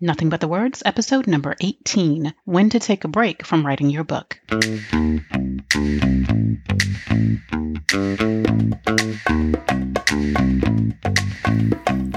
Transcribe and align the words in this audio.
Nothing 0.00 0.28
But 0.28 0.40
the 0.40 0.46
Words, 0.46 0.80
episode 0.86 1.26
number 1.26 1.56
18 1.60 2.32
When 2.44 2.70
to 2.70 2.78
Take 2.78 3.02
a 3.02 3.08
Break 3.08 3.44
from 3.44 3.66
Writing 3.66 3.90
Your 3.90 4.04
Book. 4.04 4.38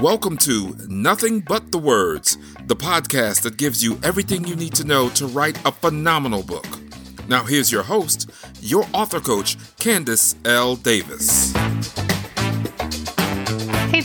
Welcome 0.00 0.36
to 0.38 0.76
Nothing 0.88 1.40
But 1.40 1.72
the 1.72 1.80
Words, 1.82 2.38
the 2.66 2.76
podcast 2.76 3.42
that 3.42 3.56
gives 3.56 3.82
you 3.82 3.98
everything 4.04 4.46
you 4.46 4.54
need 4.54 4.74
to 4.74 4.84
know 4.84 5.08
to 5.08 5.26
write 5.26 5.58
a 5.66 5.72
phenomenal 5.72 6.44
book. 6.44 6.68
Now, 7.26 7.42
here's 7.42 7.72
your 7.72 7.82
host, 7.82 8.30
your 8.60 8.86
author 8.92 9.18
coach, 9.18 9.56
Candace 9.80 10.36
L. 10.44 10.76
Davis. 10.76 11.52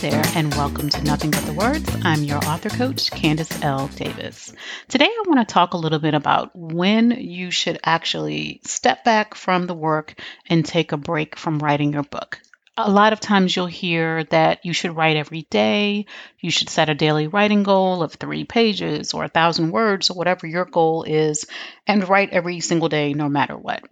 There, 0.00 0.22
and 0.36 0.54
welcome 0.54 0.88
to 0.90 1.02
Nothing 1.02 1.32
But 1.32 1.44
the 1.44 1.52
Words. 1.52 1.90
I'm 2.04 2.22
your 2.22 2.38
author 2.44 2.68
coach, 2.68 3.10
Candace 3.10 3.50
L. 3.64 3.88
Davis. 3.88 4.52
Today, 4.86 5.08
I 5.08 5.24
want 5.26 5.40
to 5.40 5.52
talk 5.52 5.74
a 5.74 5.76
little 5.76 5.98
bit 5.98 6.14
about 6.14 6.54
when 6.54 7.10
you 7.10 7.50
should 7.50 7.80
actually 7.82 8.60
step 8.64 9.02
back 9.02 9.34
from 9.34 9.66
the 9.66 9.74
work 9.74 10.14
and 10.48 10.64
take 10.64 10.92
a 10.92 10.96
break 10.96 11.36
from 11.36 11.58
writing 11.58 11.92
your 11.92 12.04
book. 12.04 12.38
A 12.76 12.88
lot 12.88 13.12
of 13.12 13.18
times 13.18 13.56
you'll 13.56 13.66
hear 13.66 14.22
that 14.24 14.64
you 14.64 14.72
should 14.72 14.94
write 14.94 15.16
every 15.16 15.48
day, 15.50 16.06
you 16.38 16.52
should 16.52 16.70
set 16.70 16.88
a 16.88 16.94
daily 16.94 17.26
writing 17.26 17.64
goal 17.64 18.04
of 18.04 18.12
three 18.12 18.44
pages 18.44 19.14
or 19.14 19.24
a 19.24 19.28
thousand 19.28 19.72
words 19.72 20.10
or 20.10 20.14
whatever 20.14 20.46
your 20.46 20.64
goal 20.64 21.02
is, 21.02 21.44
and 21.88 22.08
write 22.08 22.30
every 22.30 22.60
single 22.60 22.88
day 22.88 23.14
no 23.14 23.28
matter 23.28 23.56
what. 23.56 23.82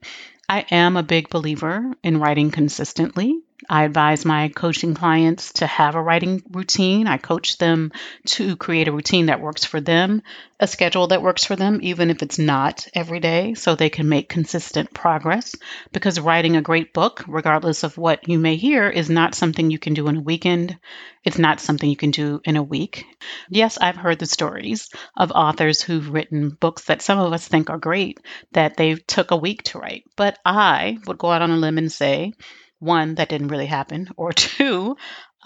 I 0.48 0.66
am 0.70 0.96
a 0.96 1.02
big 1.02 1.30
believer 1.30 1.92
in 2.04 2.20
writing 2.20 2.52
consistently. 2.52 3.40
I 3.68 3.84
advise 3.84 4.24
my 4.24 4.48
coaching 4.48 4.94
clients 4.94 5.54
to 5.54 5.66
have 5.66 5.94
a 5.94 6.02
writing 6.02 6.42
routine. 6.50 7.06
I 7.06 7.16
coach 7.16 7.56
them 7.56 7.90
to 8.26 8.56
create 8.56 8.86
a 8.86 8.92
routine 8.92 9.26
that 9.26 9.40
works 9.40 9.64
for 9.64 9.80
them, 9.80 10.22
a 10.60 10.66
schedule 10.66 11.06
that 11.08 11.22
works 11.22 11.44
for 11.44 11.56
them, 11.56 11.80
even 11.82 12.10
if 12.10 12.22
it's 12.22 12.38
not 12.38 12.86
every 12.94 13.18
day, 13.18 13.54
so 13.54 13.74
they 13.74 13.88
can 13.88 14.08
make 14.08 14.28
consistent 14.28 14.92
progress. 14.92 15.54
Because 15.92 16.20
writing 16.20 16.56
a 16.56 16.62
great 16.62 16.92
book, 16.92 17.24
regardless 17.26 17.82
of 17.82 17.96
what 17.96 18.28
you 18.28 18.38
may 18.38 18.56
hear, 18.56 18.88
is 18.88 19.08
not 19.08 19.34
something 19.34 19.70
you 19.70 19.78
can 19.78 19.94
do 19.94 20.08
in 20.08 20.16
a 20.16 20.22
weekend. 20.22 20.78
It's 21.24 21.38
not 21.38 21.60
something 21.60 21.88
you 21.88 21.96
can 21.96 22.10
do 22.12 22.40
in 22.44 22.56
a 22.56 22.62
week. 22.62 23.06
Yes, 23.48 23.78
I've 23.78 23.96
heard 23.96 24.18
the 24.18 24.26
stories 24.26 24.88
of 25.16 25.32
authors 25.32 25.80
who've 25.82 26.12
written 26.12 26.50
books 26.50 26.84
that 26.84 27.02
some 27.02 27.18
of 27.18 27.32
us 27.32 27.48
think 27.48 27.70
are 27.70 27.78
great 27.78 28.20
that 28.52 28.76
they 28.76 28.94
took 28.94 29.30
a 29.30 29.36
week 29.36 29.62
to 29.64 29.78
write. 29.78 30.04
But 30.14 30.38
I 30.44 30.98
would 31.06 31.18
go 31.18 31.30
out 31.30 31.42
on 31.42 31.50
a 31.50 31.56
limb 31.56 31.78
and 31.78 31.90
say, 31.90 32.34
one, 32.78 33.16
that 33.16 33.28
didn't 33.28 33.48
really 33.48 33.66
happen, 33.66 34.08
or 34.16 34.32
two, 34.32 34.96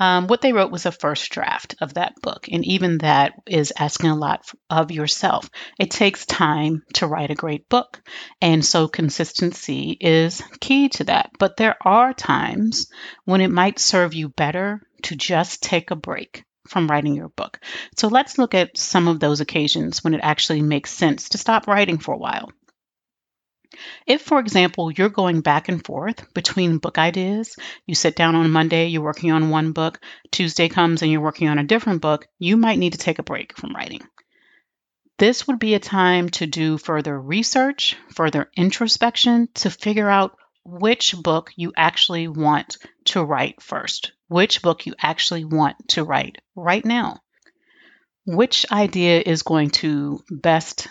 um, 0.01 0.29
what 0.29 0.41
they 0.41 0.55
wrote 0.55 0.73
was 0.73 0.87
a 0.87 0.93
first 0.93 1.31
draft 1.31 1.75
of 1.81 1.95
that 1.95 2.15
book. 2.23 2.49
And 2.51 2.65
even 2.65 2.99
that 2.99 3.35
is 3.47 3.73
asking 3.79 4.11
a 4.11 4.17
lot 4.17 4.51
of 4.71 4.91
yourself. 4.91 5.51
It 5.79 5.91
takes 5.91 6.25
time 6.25 6.83
to 6.95 7.07
write 7.07 7.31
a 7.31 7.35
great 7.35 7.69
book. 7.69 8.01
And 8.41 8.65
so 8.65 8.89
consistency 8.89 9.91
is 10.01 10.43
key 10.59 10.89
to 10.91 11.05
that. 11.05 11.33
But 11.39 11.59
there 11.59 11.77
are 11.85 12.15
times 12.15 12.91
when 13.27 13.43
it 13.43 13.51
might 13.51 13.79
serve 13.79 14.15
you 14.15 14.31
better 14.31 14.81
to 15.03 15.17
just 15.17 15.63
take 15.63 15.91
a 15.91 15.97
break 15.97 16.45
from 16.67 16.89
writing 16.89 17.15
your 17.15 17.29
book. 17.29 17.59
So 17.97 18.09
let's 18.09 18.39
look 18.39 18.55
at 18.55 18.79
some 18.79 19.07
of 19.07 19.21
those 19.21 19.41
occasions 19.41 20.03
when 20.03 20.15
it 20.15 20.21
actually 20.23 20.63
makes 20.63 20.91
sense 20.91 21.31
to 21.31 21.39
stop 21.39 21.67
writing 21.67 21.99
for 21.99 22.15
a 22.15 22.19
while. 22.19 22.51
If, 24.07 24.23
for 24.23 24.41
example, 24.41 24.91
you're 24.91 25.09
going 25.09 25.41
back 25.41 25.69
and 25.69 25.85
forth 25.85 26.33
between 26.35 26.79
book 26.79 26.99
ideas, 26.99 27.57
you 27.87 27.95
sit 27.95 28.17
down 28.17 28.35
on 28.35 28.51
Monday, 28.51 28.89
you're 28.89 29.03
working 29.03 29.33
on 29.33 29.51
one 29.51 29.73
book, 29.73 30.01
Tuesday 30.31 30.69
comes 30.69 31.03
and 31.03 31.11
you're 31.11 31.21
working 31.21 31.49
on 31.49 31.59
a 31.59 31.65
different 31.65 32.03
book, 32.03 32.27
you 32.39 32.57
might 32.57 32.79
need 32.79 32.93
to 32.93 32.99
take 32.99 33.19
a 33.19 33.25
break 33.25 33.57
from 33.57 33.75
writing. 33.75 34.03
This 35.19 35.47
would 35.47 35.59
be 35.59 35.75
a 35.75 35.79
time 35.79 36.31
to 36.31 36.47
do 36.47 36.79
further 36.79 37.21
research, 37.21 37.97
further 38.15 38.51
introspection 38.57 39.49
to 39.57 39.71
figure 39.71 40.09
out 40.09 40.37
which 40.65 41.15
book 41.15 41.53
you 41.57 41.73
actually 41.77 42.27
want 42.29 42.79
to 43.05 43.23
write 43.23 43.63
first, 43.63 44.13
which 44.29 44.63
book 44.63 44.87
you 44.87 44.95
actually 45.01 45.45
want 45.45 45.77
to 45.91 46.05
write 46.05 46.39
right 46.57 46.85
now. 46.85 47.21
Which 48.27 48.67
idea 48.71 49.23
is 49.25 49.43
going 49.43 49.71
to 49.71 50.23
best 50.31 50.89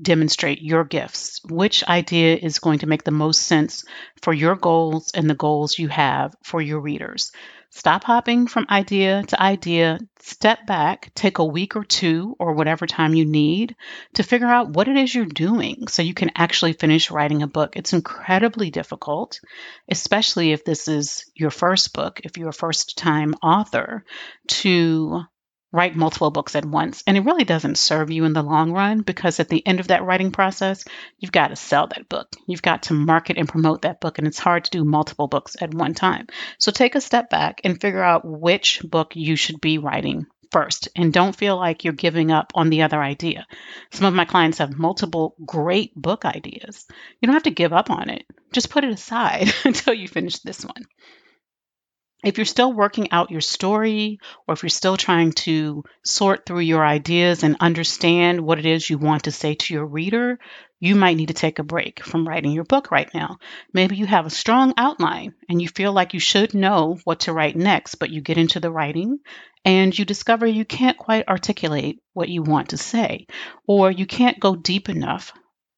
demonstrate 0.00 0.62
your 0.62 0.84
gifts. 0.84 1.40
Which 1.44 1.84
idea 1.84 2.36
is 2.36 2.58
going 2.58 2.80
to 2.80 2.86
make 2.86 3.04
the 3.04 3.10
most 3.10 3.42
sense 3.42 3.84
for 4.22 4.32
your 4.32 4.56
goals 4.56 5.10
and 5.14 5.28
the 5.28 5.34
goals 5.34 5.78
you 5.78 5.88
have 5.88 6.34
for 6.42 6.60
your 6.60 6.80
readers? 6.80 7.32
Stop 7.70 8.04
hopping 8.04 8.46
from 8.46 8.66
idea 8.70 9.22
to 9.24 9.42
idea, 9.42 9.98
step 10.20 10.66
back, 10.66 11.12
take 11.14 11.38
a 11.38 11.44
week 11.44 11.76
or 11.76 11.84
two 11.84 12.34
or 12.38 12.54
whatever 12.54 12.86
time 12.86 13.12
you 13.12 13.26
need 13.26 13.76
to 14.14 14.22
figure 14.22 14.46
out 14.46 14.70
what 14.70 14.88
it 14.88 14.96
is 14.96 15.14
you're 15.14 15.26
doing 15.26 15.86
so 15.86 16.00
you 16.00 16.14
can 16.14 16.30
actually 16.34 16.72
finish 16.72 17.10
writing 17.10 17.42
a 17.42 17.46
book. 17.46 17.76
It's 17.76 17.92
incredibly 17.92 18.70
difficult, 18.70 19.40
especially 19.86 20.52
if 20.52 20.64
this 20.64 20.88
is 20.88 21.30
your 21.34 21.50
first 21.50 21.92
book, 21.92 22.20
if 22.24 22.38
you're 22.38 22.48
a 22.48 22.54
first 22.54 22.96
time 22.96 23.34
author, 23.42 24.04
to 24.48 25.24
write 25.72 25.94
multiple 25.94 26.30
books 26.30 26.56
at 26.56 26.64
once. 26.64 27.02
And 27.06 27.16
it 27.16 27.24
really 27.24 27.44
doesn't 27.44 27.78
serve 27.78 28.10
you 28.10 28.24
in 28.24 28.32
the 28.32 28.42
long 28.42 28.72
run 28.72 29.02
because 29.02 29.38
at 29.38 29.48
the 29.48 29.66
end 29.66 29.80
of 29.80 29.88
that 29.88 30.04
writing 30.04 30.30
process, 30.30 30.84
you've 31.18 31.32
got 31.32 31.48
to 31.48 31.56
sell 31.56 31.86
that 31.88 32.08
book. 32.08 32.28
You've 32.46 32.62
got 32.62 32.84
to 32.84 32.94
market 32.94 33.36
and 33.36 33.48
promote 33.48 33.82
that 33.82 34.00
book. 34.00 34.18
And 34.18 34.26
it's 34.26 34.38
hard 34.38 34.64
to 34.64 34.70
do 34.70 34.84
multiple 34.84 35.28
books 35.28 35.56
at 35.60 35.74
one 35.74 35.94
time. 35.94 36.26
So 36.58 36.72
take 36.72 36.94
a 36.94 37.00
step 37.00 37.30
back 37.30 37.60
and 37.64 37.80
figure 37.80 38.02
out 38.02 38.24
which 38.24 38.80
book 38.82 39.14
you 39.14 39.36
should 39.36 39.60
be 39.60 39.78
writing 39.78 40.26
first 40.50 40.88
and 40.96 41.12
don't 41.12 41.36
feel 41.36 41.58
like 41.58 41.84
you're 41.84 41.92
giving 41.92 42.30
up 42.30 42.52
on 42.54 42.70
the 42.70 42.82
other 42.82 43.02
idea. 43.02 43.46
Some 43.90 44.06
of 44.06 44.14
my 44.14 44.24
clients 44.24 44.58
have 44.58 44.78
multiple 44.78 45.36
great 45.44 45.94
book 45.94 46.24
ideas. 46.24 46.86
You 47.20 47.26
don't 47.26 47.34
have 47.34 47.42
to 47.42 47.50
give 47.50 47.74
up 47.74 47.90
on 47.90 48.08
it. 48.08 48.24
Just 48.52 48.70
put 48.70 48.84
it 48.84 48.90
aside 48.90 49.52
until 49.64 49.92
you 49.92 50.08
finish 50.08 50.38
this 50.38 50.64
one 50.64 50.86
if 52.24 52.36
you're 52.36 52.44
still 52.44 52.72
working 52.72 53.12
out 53.12 53.30
your 53.30 53.40
story 53.40 54.18
or 54.46 54.54
if 54.54 54.62
you're 54.62 54.70
still 54.70 54.96
trying 54.96 55.32
to 55.32 55.84
sort 56.02 56.44
through 56.46 56.60
your 56.60 56.84
ideas 56.84 57.44
and 57.44 57.56
understand 57.60 58.40
what 58.40 58.58
it 58.58 58.66
is 58.66 58.90
you 58.90 58.98
want 58.98 59.24
to 59.24 59.32
say 59.32 59.54
to 59.54 59.74
your 59.74 59.86
reader, 59.86 60.38
you 60.80 60.94
might 60.94 61.16
need 61.16 61.28
to 61.28 61.34
take 61.34 61.58
a 61.58 61.64
break 61.64 62.02
from 62.02 62.26
writing 62.26 62.52
your 62.52 62.64
book 62.64 62.90
right 62.90 63.08
now. 63.14 63.38
Maybe 63.72 63.96
you 63.96 64.06
have 64.06 64.26
a 64.26 64.30
strong 64.30 64.74
outline 64.76 65.34
and 65.48 65.62
you 65.62 65.68
feel 65.68 65.92
like 65.92 66.14
you 66.14 66.20
should 66.20 66.54
know 66.54 66.98
what 67.04 67.20
to 67.20 67.32
write 67.32 67.56
next, 67.56 67.96
but 67.96 68.10
you 68.10 68.20
get 68.20 68.38
into 68.38 68.60
the 68.60 68.70
writing 68.70 69.18
and 69.64 69.96
you 69.96 70.04
discover 70.04 70.46
you 70.46 70.64
can't 70.64 70.96
quite 70.96 71.28
articulate 71.28 72.00
what 72.14 72.28
you 72.28 72.42
want 72.42 72.70
to 72.70 72.76
say, 72.76 73.26
or 73.66 73.90
you 73.90 74.06
can't 74.06 74.40
go 74.40 74.56
deep 74.56 74.88
enough 74.88 75.32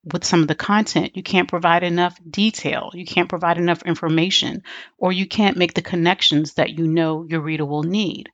with 0.04 0.24
some 0.24 0.42
of 0.42 0.48
the 0.48 0.54
content. 0.54 1.16
You 1.16 1.22
can't 1.22 1.48
provide 1.48 1.82
enough 1.82 2.18
detail, 2.28 2.90
you 2.94 3.04
can't 3.04 3.28
provide 3.28 3.58
enough 3.58 3.82
information, 3.82 4.62
or 4.98 5.12
you 5.12 5.26
can't 5.26 5.56
make 5.56 5.74
the 5.74 5.82
connections 5.82 6.54
that 6.54 6.78
you 6.78 6.86
know 6.86 7.24
your 7.24 7.40
reader 7.40 7.64
will 7.66 7.82
need. 7.82 8.30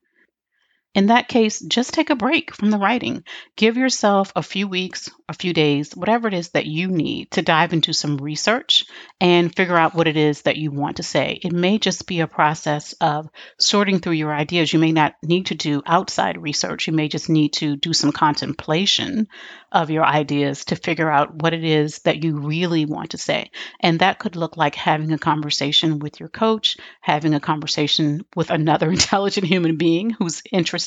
In 0.97 1.09
that 1.09 1.29
case, 1.29 1.61
just 1.61 1.93
take 1.93 2.09
a 2.09 2.17
break 2.17 2.55
from 2.55 2.71
the 2.71 2.79
writing. 2.79 3.23
Give 3.55 3.77
yourself 3.77 4.33
a 4.35 4.43
few 4.43 4.67
weeks, 4.67 5.11
a 5.29 5.35
few 5.35 5.53
days, 5.53 5.95
whatever 5.95 6.27
it 6.27 6.33
is 6.33 6.49
that 6.53 6.65
you 6.65 6.89
need 6.89 7.33
to 7.33 7.43
dive 7.43 7.75
into 7.75 7.93
some 7.93 8.17
research 8.17 8.87
and 9.21 9.55
figure 9.55 9.77
out 9.77 9.95
what 9.95 10.09
it 10.09 10.17
is 10.17 10.41
that 10.43 10.57
you 10.57 10.71
want 10.71 10.97
to 10.97 11.03
say. 11.03 11.39
It 11.43 11.53
may 11.53 11.79
just 11.79 12.07
be 12.07 12.21
a 12.21 12.27
process 12.27 12.95
of 12.95 13.29
sorting 13.59 13.99
through 13.99 14.15
your 14.15 14.33
ideas. 14.33 14.73
You 14.73 14.79
may 14.79 14.93
not 14.93 15.17
need 15.23 15.47
to 15.47 15.55
do 15.55 15.83
outside 15.85 16.41
research. 16.41 16.87
You 16.87 16.95
may 16.95 17.09
just 17.09 17.29
need 17.29 17.53
to 17.55 17.77
do 17.77 17.93
some 17.93 18.11
contemplation 18.11 19.29
of 19.71 19.91
your 19.91 20.05
ideas 20.05 20.65
to 20.67 20.77
figure 20.77 21.11
out 21.11 21.43
what 21.43 21.53
it 21.53 21.65
is 21.65 21.99
that 22.05 22.25
you 22.25 22.39
really 22.39 22.87
want 22.87 23.11
to 23.11 23.19
say. 23.19 23.51
And 23.81 23.99
that 23.99 24.19
could 24.19 24.35
look 24.35 24.57
like 24.57 24.75
having 24.75 25.13
a 25.13 25.19
conversation 25.19 25.99
with 25.99 26.21
your 26.21 26.31
coach, 26.31 26.79
having 27.03 27.35
a 27.35 27.41
conversation 27.41 28.25
with 28.35 28.49
another 28.49 28.91
intelligent 28.91 29.47
human 29.47 29.77
being 29.77 30.09
who's 30.09 30.41
interested 30.51 30.86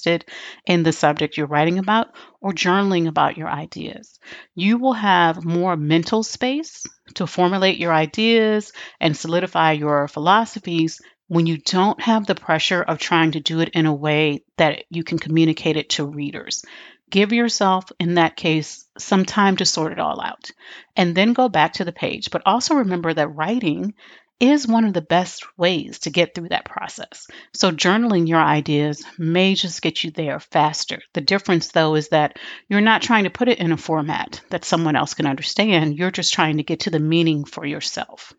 in 0.65 0.83
the 0.83 0.91
subject 0.91 1.37
you're 1.37 1.47
writing 1.47 1.79
about, 1.79 2.07
or 2.41 2.51
journaling 2.51 3.07
about 3.07 3.37
your 3.37 3.49
ideas. 3.49 4.19
You 4.55 4.77
will 4.77 4.93
have 4.93 5.45
more 5.45 5.75
mental 5.75 6.23
space 6.23 6.85
to 7.15 7.27
formulate 7.27 7.77
your 7.77 7.93
ideas 7.93 8.71
and 8.99 9.15
solidify 9.15 9.73
your 9.73 10.07
philosophies 10.07 11.01
when 11.27 11.45
you 11.45 11.57
don't 11.57 12.01
have 12.01 12.25
the 12.25 12.35
pressure 12.35 12.81
of 12.81 12.97
trying 12.97 13.31
to 13.31 13.39
do 13.39 13.59
it 13.59 13.69
in 13.69 13.85
a 13.85 13.93
way 13.93 14.43
that 14.57 14.83
you 14.89 15.03
can 15.03 15.19
communicate 15.19 15.77
it 15.77 15.89
to 15.89 16.05
readers. 16.05 16.63
Give 17.09 17.33
yourself, 17.33 17.91
in 17.99 18.15
that 18.15 18.35
case, 18.35 18.85
some 18.97 19.25
time 19.25 19.57
to 19.57 19.65
sort 19.65 19.91
it 19.91 19.99
all 19.99 20.21
out 20.21 20.51
and 20.95 21.15
then 21.15 21.33
go 21.33 21.49
back 21.49 21.73
to 21.73 21.85
the 21.85 21.91
page. 21.91 22.29
But 22.31 22.43
also 22.45 22.75
remember 22.75 23.13
that 23.13 23.35
writing 23.35 23.93
is 24.39 24.67
one 24.67 24.85
of 24.85 24.93
the 24.93 25.01
best 25.01 25.45
ways 25.57 25.99
to 25.99 26.09
get 26.09 26.33
through 26.33 26.49
that 26.49 26.65
process. 26.65 27.27
So, 27.53 27.71
journaling 27.71 28.27
your 28.27 28.39
ideas 28.39 29.03
may 29.17 29.55
just 29.55 29.81
get 29.81 30.03
you 30.03 30.11
there 30.11 30.39
faster. 30.39 31.01
The 31.13 31.21
difference, 31.21 31.71
though, 31.71 31.95
is 31.95 32.09
that 32.09 32.39
you're 32.67 32.81
not 32.81 33.01
trying 33.01 33.25
to 33.25 33.29
put 33.29 33.49
it 33.49 33.59
in 33.59 33.71
a 33.71 33.77
format 33.77 34.41
that 34.49 34.65
someone 34.65 34.95
else 34.95 35.13
can 35.13 35.25
understand, 35.25 35.97
you're 35.97 36.11
just 36.11 36.33
trying 36.33 36.57
to 36.57 36.63
get 36.63 36.81
to 36.81 36.89
the 36.89 36.99
meaning 36.99 37.43
for 37.43 37.65
yourself. 37.65 38.33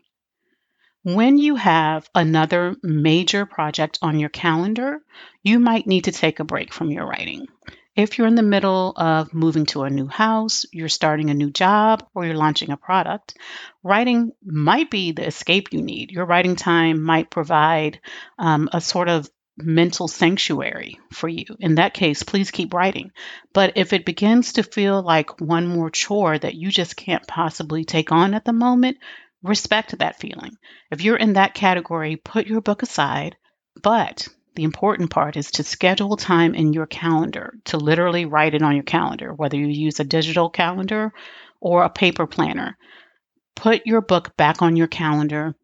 When 1.02 1.38
you 1.38 1.56
have 1.56 2.08
another 2.14 2.76
major 2.82 3.46
project 3.46 3.98
on 4.02 4.18
your 4.18 4.28
calendar, 4.28 5.00
you 5.42 5.58
might 5.58 5.86
need 5.86 6.04
to 6.04 6.12
take 6.12 6.40
a 6.40 6.44
break 6.44 6.74
from 6.74 6.90
your 6.90 7.06
writing. 7.06 7.46
If 8.00 8.16
you're 8.16 8.26
in 8.26 8.34
the 8.34 8.42
middle 8.42 8.94
of 8.96 9.34
moving 9.34 9.66
to 9.66 9.82
a 9.82 9.90
new 9.90 10.06
house, 10.06 10.64
you're 10.72 10.88
starting 10.88 11.28
a 11.28 11.34
new 11.34 11.50
job, 11.50 12.08
or 12.14 12.24
you're 12.24 12.34
launching 12.34 12.70
a 12.70 12.78
product, 12.78 13.36
writing 13.82 14.32
might 14.42 14.90
be 14.90 15.12
the 15.12 15.26
escape 15.26 15.68
you 15.70 15.82
need. 15.82 16.10
Your 16.10 16.24
writing 16.24 16.56
time 16.56 17.02
might 17.02 17.28
provide 17.28 18.00
um, 18.38 18.70
a 18.72 18.80
sort 18.80 19.10
of 19.10 19.28
mental 19.58 20.08
sanctuary 20.08 20.98
for 21.12 21.28
you. 21.28 21.44
In 21.58 21.74
that 21.74 21.92
case, 21.92 22.22
please 22.22 22.50
keep 22.50 22.72
writing. 22.72 23.10
But 23.52 23.74
if 23.76 23.92
it 23.92 24.06
begins 24.06 24.54
to 24.54 24.62
feel 24.62 25.02
like 25.02 25.38
one 25.38 25.66
more 25.66 25.90
chore 25.90 26.38
that 26.38 26.54
you 26.54 26.70
just 26.70 26.96
can't 26.96 27.26
possibly 27.26 27.84
take 27.84 28.12
on 28.12 28.32
at 28.32 28.46
the 28.46 28.54
moment, 28.54 28.96
respect 29.42 29.98
that 29.98 30.18
feeling. 30.18 30.56
If 30.90 31.02
you're 31.02 31.18
in 31.18 31.34
that 31.34 31.52
category, 31.52 32.16
put 32.16 32.46
your 32.46 32.62
book 32.62 32.82
aside, 32.82 33.36
but 33.82 34.26
the 34.54 34.64
important 34.64 35.10
part 35.10 35.36
is 35.36 35.50
to 35.52 35.62
schedule 35.62 36.16
time 36.16 36.54
in 36.54 36.72
your 36.72 36.86
calendar, 36.86 37.54
to 37.66 37.76
literally 37.76 38.24
write 38.24 38.54
it 38.54 38.62
on 38.62 38.74
your 38.74 38.84
calendar, 38.84 39.32
whether 39.32 39.56
you 39.56 39.66
use 39.66 40.00
a 40.00 40.04
digital 40.04 40.50
calendar 40.50 41.12
or 41.60 41.84
a 41.84 41.90
paper 41.90 42.26
planner. 42.26 42.76
Put 43.54 43.86
your 43.86 44.00
book 44.00 44.36
back 44.36 44.62
on 44.62 44.76
your 44.76 44.86
calendar 44.86 45.54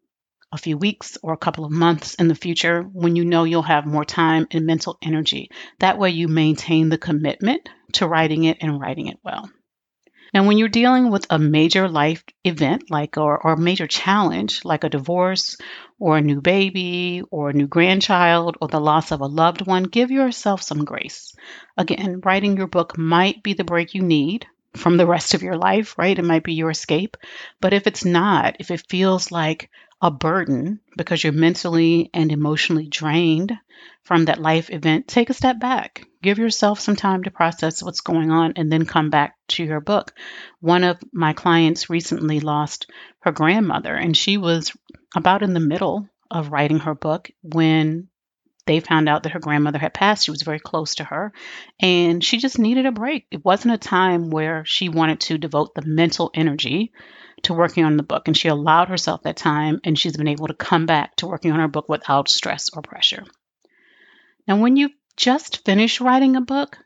a 0.51 0.57
few 0.57 0.77
weeks 0.77 1.17
or 1.21 1.33
a 1.33 1.37
couple 1.37 1.65
of 1.65 1.71
months 1.71 2.13
in 2.15 2.27
the 2.27 2.35
future 2.35 2.81
when 2.81 3.15
you 3.15 3.25
know 3.25 3.43
you'll 3.43 3.63
have 3.63 3.85
more 3.85 4.05
time 4.05 4.47
and 4.51 4.65
mental 4.65 4.97
energy. 5.01 5.49
That 5.79 5.97
way, 5.97 6.11
you 6.11 6.27
maintain 6.27 6.89
the 6.89 6.97
commitment 6.97 7.67
to 7.93 8.07
writing 8.07 8.45
it 8.45 8.57
and 8.61 8.79
writing 8.79 9.07
it 9.07 9.19
well. 9.23 9.49
Now, 10.37 10.43
when 10.43 10.59
you're 10.59 10.69
dealing 10.69 11.09
with 11.09 11.25
a 11.31 11.39
major 11.39 11.89
life 11.89 12.23
event, 12.43 12.91
like 12.91 13.17
or, 13.17 13.43
or 13.43 13.53
a 13.53 13.59
major 13.59 13.87
challenge, 13.87 14.63
like 14.63 14.83
a 14.83 14.89
divorce 14.89 15.57
or 15.97 16.15
a 16.15 16.21
new 16.21 16.41
baby 16.41 17.23
or 17.31 17.49
a 17.49 17.53
new 17.53 17.65
grandchild 17.65 18.55
or 18.61 18.67
the 18.67 18.79
loss 18.79 19.11
of 19.11 19.21
a 19.21 19.25
loved 19.25 19.65
one, 19.65 19.81
give 19.81 20.11
yourself 20.11 20.61
some 20.61 20.85
grace. 20.85 21.33
Again, 21.75 22.21
writing 22.23 22.55
your 22.55 22.67
book 22.67 22.99
might 22.99 23.41
be 23.41 23.53
the 23.53 23.63
break 23.63 23.95
you 23.95 24.03
need 24.03 24.45
from 24.75 24.97
the 24.97 25.07
rest 25.07 25.33
of 25.33 25.41
your 25.41 25.57
life, 25.57 25.97
right? 25.97 26.19
It 26.19 26.23
might 26.23 26.43
be 26.43 26.53
your 26.53 26.69
escape. 26.69 27.17
But 27.59 27.73
if 27.73 27.87
it's 27.87 28.05
not, 28.05 28.57
if 28.59 28.69
it 28.69 28.85
feels 28.87 29.31
like 29.31 29.71
a 30.01 30.11
burden 30.11 30.79
because 30.95 31.23
you're 31.23 31.33
mentally 31.33 32.09
and 32.13 32.31
emotionally 32.31 32.87
drained 32.87 33.57
from 34.03 34.25
that 34.25 34.41
life 34.41 34.69
event, 34.69 35.07
take 35.07 35.29
a 35.29 35.33
step 35.33 35.59
back. 35.59 36.05
Give 36.21 36.37
yourself 36.37 36.79
some 36.79 36.95
time 36.95 37.23
to 37.23 37.31
process 37.31 37.83
what's 37.83 38.01
going 38.01 38.31
on 38.31 38.53
and 38.55 38.71
then 38.71 38.85
come 38.85 39.09
back 39.09 39.35
to 39.49 39.63
your 39.63 39.81
book. 39.81 40.13
One 40.59 40.83
of 40.83 40.97
my 41.11 41.33
clients 41.33 41.89
recently 41.89 42.39
lost 42.39 42.89
her 43.21 43.31
grandmother, 43.31 43.93
and 43.93 44.15
she 44.15 44.37
was 44.37 44.71
about 45.15 45.43
in 45.43 45.53
the 45.53 45.59
middle 45.59 46.07
of 46.29 46.51
writing 46.51 46.79
her 46.79 46.95
book 46.95 47.29
when 47.41 48.07
they 48.67 48.79
found 48.79 49.09
out 49.09 49.23
that 49.23 49.31
her 49.31 49.39
grandmother 49.39 49.79
had 49.79 49.93
passed. 49.93 50.25
She 50.25 50.31
was 50.31 50.43
very 50.43 50.59
close 50.59 50.95
to 50.95 51.03
her, 51.03 51.33
and 51.79 52.23
she 52.23 52.37
just 52.37 52.59
needed 52.59 52.85
a 52.85 52.91
break. 52.91 53.25
It 53.31 53.43
wasn't 53.43 53.73
a 53.73 53.79
time 53.79 54.29
where 54.29 54.63
she 54.65 54.89
wanted 54.89 55.21
to 55.21 55.37
devote 55.37 55.73
the 55.73 55.85
mental 55.85 56.29
energy 56.33 56.91
to 57.43 57.53
working 57.53 57.85
on 57.85 57.97
the 57.97 58.03
book, 58.03 58.27
and 58.27 58.37
she 58.37 58.47
allowed 58.47 58.89
herself 58.89 59.23
that 59.23 59.37
time, 59.37 59.79
and 59.83 59.97
she's 59.97 60.17
been 60.17 60.27
able 60.27 60.47
to 60.47 60.53
come 60.53 60.85
back 60.85 61.15
to 61.17 61.27
working 61.27 61.51
on 61.51 61.59
her 61.59 61.67
book 61.67 61.87
without 61.89 62.29
stress 62.29 62.69
or 62.75 62.81
pressure. 62.81 63.23
Now, 64.47 64.57
when 64.57 64.75
you 64.75 64.89
just 65.15 65.65
finish 65.65 65.99
writing 66.01 66.35
a 66.35 66.41
book, 66.41 66.77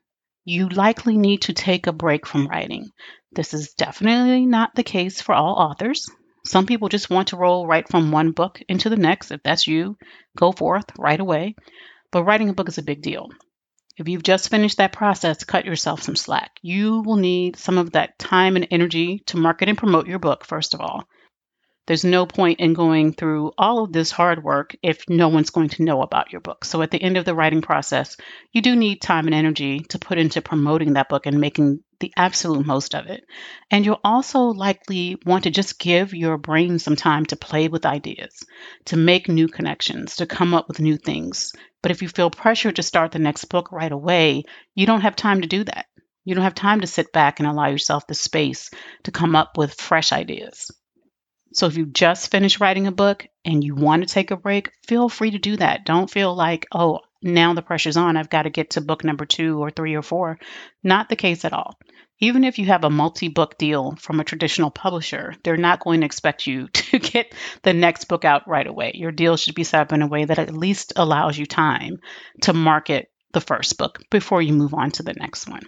you 0.45 0.69
likely 0.69 1.17
need 1.17 1.43
to 1.43 1.53
take 1.53 1.87
a 1.87 1.93
break 1.93 2.25
from 2.25 2.47
writing. 2.47 2.89
This 3.31 3.53
is 3.53 3.73
definitely 3.73 4.45
not 4.45 4.75
the 4.75 4.83
case 4.83 5.21
for 5.21 5.33
all 5.33 5.55
authors. 5.55 6.09
Some 6.45 6.65
people 6.65 6.89
just 6.89 7.09
want 7.09 7.29
to 7.29 7.37
roll 7.37 7.67
right 7.67 7.87
from 7.87 8.11
one 8.11 8.31
book 8.31 8.61
into 8.67 8.89
the 8.89 8.95
next. 8.95 9.31
If 9.31 9.43
that's 9.43 9.67
you, 9.67 9.97
go 10.35 10.51
forth 10.51 10.85
right 10.97 11.19
away. 11.19 11.55
But 12.11 12.23
writing 12.23 12.49
a 12.49 12.53
book 12.53 12.67
is 12.67 12.77
a 12.77 12.83
big 12.83 13.01
deal. 13.01 13.29
If 13.97 14.07
you've 14.07 14.23
just 14.23 14.49
finished 14.49 14.77
that 14.77 14.93
process, 14.93 15.43
cut 15.43 15.65
yourself 15.65 16.01
some 16.01 16.15
slack. 16.15 16.51
You 16.61 17.01
will 17.01 17.17
need 17.17 17.57
some 17.57 17.77
of 17.77 17.91
that 17.91 18.17
time 18.17 18.55
and 18.55 18.67
energy 18.71 19.21
to 19.27 19.37
market 19.37 19.69
and 19.69 19.77
promote 19.77 20.07
your 20.07 20.19
book, 20.19 20.45
first 20.45 20.73
of 20.73 20.81
all. 20.81 21.07
There's 21.87 22.03
no 22.05 22.25
point 22.27 22.59
in 22.59 22.73
going 22.73 23.13
through 23.13 23.53
all 23.57 23.83
of 23.83 23.91
this 23.91 24.11
hard 24.11 24.43
work 24.43 24.75
if 24.83 25.09
no 25.09 25.29
one's 25.29 25.49
going 25.49 25.69
to 25.69 25.83
know 25.83 26.01
about 26.01 26.31
your 26.31 26.39
book. 26.39 26.63
So, 26.63 26.81
at 26.81 26.91
the 26.91 27.01
end 27.01 27.17
of 27.17 27.25
the 27.25 27.33
writing 27.33 27.61
process, 27.61 28.17
you 28.51 28.61
do 28.61 28.75
need 28.75 29.01
time 29.01 29.25
and 29.25 29.33
energy 29.33 29.79
to 29.89 29.97
put 29.97 30.19
into 30.19 30.41
promoting 30.41 30.93
that 30.93 31.09
book 31.09 31.25
and 31.25 31.41
making 31.41 31.83
the 31.99 32.13
absolute 32.15 32.65
most 32.65 32.93
of 32.93 33.07
it. 33.07 33.23
And 33.71 33.83
you'll 33.83 33.99
also 34.03 34.41
likely 34.41 35.17
want 35.25 35.45
to 35.45 35.49
just 35.49 35.79
give 35.79 36.13
your 36.13 36.37
brain 36.37 36.77
some 36.77 36.95
time 36.95 37.25
to 37.27 37.35
play 37.35 37.67
with 37.67 37.85
ideas, 37.85 38.43
to 38.85 38.97
make 38.97 39.27
new 39.27 39.47
connections, 39.47 40.17
to 40.17 40.25
come 40.25 40.53
up 40.53 40.67
with 40.67 40.79
new 40.79 40.97
things. 40.97 41.51
But 41.81 41.91
if 41.91 42.01
you 42.01 42.09
feel 42.09 42.29
pressure 42.29 42.71
to 42.71 42.83
start 42.83 43.11
the 43.11 43.19
next 43.19 43.45
book 43.45 43.71
right 43.71 43.91
away, 43.91 44.43
you 44.75 44.85
don't 44.85 45.01
have 45.01 45.15
time 45.15 45.41
to 45.41 45.47
do 45.47 45.63
that. 45.63 45.87
You 46.25 46.35
don't 46.35 46.43
have 46.43 46.55
time 46.55 46.81
to 46.81 46.87
sit 46.87 47.11
back 47.11 47.39
and 47.39 47.47
allow 47.47 47.67
yourself 47.67 48.05
the 48.05 48.13
space 48.13 48.69
to 49.03 49.11
come 49.11 49.35
up 49.35 49.57
with 49.57 49.73
fresh 49.73 50.11
ideas. 50.11 50.69
So 51.53 51.67
if 51.67 51.75
you 51.75 51.85
just 51.85 52.31
finished 52.31 52.59
writing 52.59 52.87
a 52.87 52.91
book 52.91 53.27
and 53.43 53.63
you 53.63 53.75
want 53.75 54.03
to 54.03 54.13
take 54.13 54.31
a 54.31 54.37
break, 54.37 54.71
feel 54.87 55.09
free 55.09 55.31
to 55.31 55.39
do 55.39 55.57
that. 55.57 55.85
Don't 55.85 56.09
feel 56.09 56.33
like, 56.33 56.67
oh, 56.71 56.99
now 57.21 57.53
the 57.53 57.61
pressure's 57.61 57.97
on. 57.97 58.17
I've 58.17 58.29
got 58.29 58.43
to 58.43 58.49
get 58.49 58.71
to 58.71 58.81
book 58.81 59.03
number 59.03 59.25
two 59.25 59.61
or 59.61 59.69
three 59.69 59.95
or 59.95 60.01
four. 60.01 60.39
Not 60.83 61.09
the 61.09 61.15
case 61.15 61.45
at 61.45 61.53
all. 61.53 61.77
Even 62.19 62.43
if 62.43 62.59
you 62.59 62.67
have 62.67 62.83
a 62.83 62.89
multi 62.89 63.27
book 63.27 63.57
deal 63.57 63.95
from 63.95 64.19
a 64.19 64.23
traditional 64.23 64.69
publisher, 64.69 65.35
they're 65.43 65.57
not 65.57 65.79
going 65.79 66.01
to 66.01 66.05
expect 66.05 66.47
you 66.47 66.67
to 66.73 66.99
get 66.99 67.33
the 67.63 67.73
next 67.73 68.05
book 68.05 68.25
out 68.25 68.47
right 68.47 68.67
away. 68.67 68.91
Your 68.95 69.11
deal 69.11 69.37
should 69.37 69.55
be 69.55 69.63
set 69.63 69.81
up 69.81 69.93
in 69.93 70.01
a 70.01 70.07
way 70.07 70.25
that 70.25 70.39
at 70.39 70.53
least 70.53 70.93
allows 70.95 71.37
you 71.37 71.45
time 71.45 71.99
to 72.41 72.53
market 72.53 73.09
the 73.33 73.41
first 73.41 73.77
book 73.77 73.99
before 74.09 74.41
you 74.41 74.53
move 74.53 74.73
on 74.73 74.91
to 74.91 75.03
the 75.03 75.13
next 75.13 75.47
one. 75.47 75.63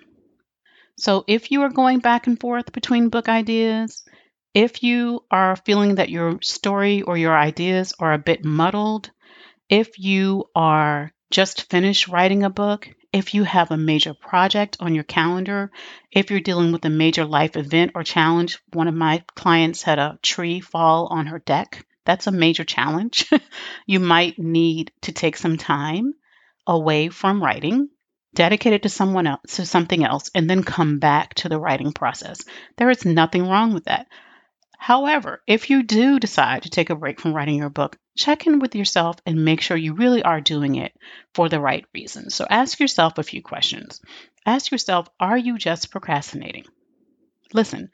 So 0.98 1.24
if 1.28 1.50
you 1.50 1.64
are 1.64 1.70
going 1.70 2.00
back 2.00 2.28
and 2.28 2.40
forth 2.40 2.72
between 2.72 3.10
book 3.10 3.28
ideas, 3.28 4.04
if 4.54 4.84
you 4.84 5.24
are 5.32 5.56
feeling 5.56 5.96
that 5.96 6.10
your 6.10 6.40
story 6.42 7.02
or 7.02 7.18
your 7.18 7.38
ideas 7.38 7.94
are 8.00 8.14
a 8.14 8.20
bit 8.20 8.46
muddled, 8.46 9.10
if 9.70 9.98
you 9.98 10.46
are 10.56 11.12
just 11.32 11.70
finished 11.70 12.08
writing 12.08 12.44
a 12.44 12.50
book, 12.50 12.90
if 13.12 13.34
you 13.34 13.44
have 13.44 13.72
a 13.72 13.78
major 13.78 14.14
project 14.14 14.78
on 14.80 14.94
your 14.94 15.04
calendar, 15.04 15.72
if 16.12 16.30
you're 16.30 16.40
dealing 16.40 16.72
with 16.72 16.86
a 16.86 16.90
major 16.90 17.26
life 17.26 17.58
event 17.58 17.92
or 17.96 18.04
challenge, 18.04 18.60
one 18.74 18.88
of 18.88 18.94
my 18.94 19.24
clients 19.36 19.82
had 19.82 20.00
a 20.00 20.20
tree 20.22 20.60
fall 20.60 21.08
on 21.08 21.28
her 21.28 21.40
deck. 21.40 21.86
That's 22.06 22.28
a 22.28 22.32
major 22.32 22.64
challenge. 22.64 23.30
you 23.88 24.00
might 24.00 24.38
need 24.38 24.92
to 25.02 25.12
take 25.12 25.38
some 25.38 25.58
time 25.58 26.14
away 26.68 27.10
from 27.10 27.42
writing, 27.42 27.90
dedicate 28.34 28.74
it 28.74 28.84
to 28.84 28.90
someone 28.90 29.28
else, 29.28 29.56
to 29.56 29.66
something 29.66 30.04
else, 30.04 30.30
and 30.36 30.50
then 30.50 30.64
come 30.64 31.00
back 31.00 31.34
to 31.36 31.50
the 31.50 31.60
writing 31.60 31.94
process. 31.94 32.44
There 32.78 32.90
is 32.90 33.06
nothing 33.06 33.48
wrong 33.48 33.74
with 33.74 33.86
that. 33.86 34.08
However, 34.84 35.42
if 35.48 35.70
you 35.70 35.82
do 35.82 36.20
decide 36.20 36.64
to 36.64 36.70
take 36.70 36.90
a 36.90 36.96
break 36.96 37.22
from 37.22 37.34
writing 37.34 37.56
your 37.56 37.70
book, 37.70 37.98
check 38.18 38.46
in 38.48 38.60
with 38.60 38.76
yourself 38.76 39.16
and 39.26 39.46
make 39.46 39.62
sure 39.62 39.78
you 39.78 39.94
really 39.94 40.22
are 40.24 40.42
doing 40.42 40.76
it 40.76 40.92
for 41.34 41.48
the 41.48 41.62
right 41.62 41.86
reasons. 41.96 42.36
So 42.36 42.46
ask 42.50 42.82
yourself 42.82 43.18
a 43.18 43.24
few 43.24 43.42
questions. 43.42 44.02
Ask 44.46 44.74
yourself, 44.74 45.08
are 45.22 45.38
you 45.38 45.58
just 45.58 45.90
procrastinating? 45.90 46.66
Listen, 47.54 47.92